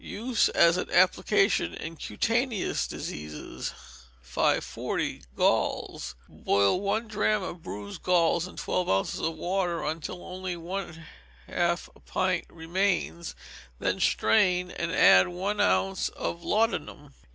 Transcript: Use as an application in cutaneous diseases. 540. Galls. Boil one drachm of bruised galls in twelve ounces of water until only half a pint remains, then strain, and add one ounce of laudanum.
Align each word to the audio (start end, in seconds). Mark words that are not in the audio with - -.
Use 0.03 0.49
as 0.49 0.77
an 0.77 0.89
application 0.89 1.75
in 1.75 1.95
cutaneous 1.95 2.87
diseases. 2.87 3.71
540. 4.23 5.21
Galls. 5.35 6.15
Boil 6.27 6.81
one 6.81 7.07
drachm 7.07 7.43
of 7.43 7.61
bruised 7.61 8.01
galls 8.01 8.47
in 8.47 8.55
twelve 8.57 8.89
ounces 8.89 9.19
of 9.19 9.35
water 9.35 9.83
until 9.83 10.25
only 10.25 10.55
half 11.47 11.87
a 11.95 11.99
pint 11.99 12.45
remains, 12.49 13.35
then 13.77 13.99
strain, 13.99 14.71
and 14.71 14.91
add 14.91 15.27
one 15.27 15.59
ounce 15.61 16.09
of 16.09 16.41
laudanum. 16.43 17.13